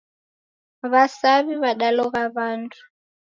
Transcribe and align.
Wasawi 0.91 1.53
wadalogha 1.63 2.21
wandu 2.35 2.77